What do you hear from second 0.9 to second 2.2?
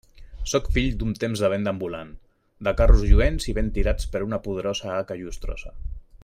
d'un temps de venda ambulant,